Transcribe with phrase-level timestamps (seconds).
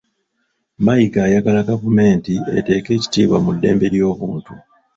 [0.85, 4.53] Mayiga ayagala gavumenti eteeke ekitiibwa mu ddembe ly'obuntu.